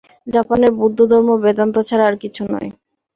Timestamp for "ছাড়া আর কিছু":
1.87-2.41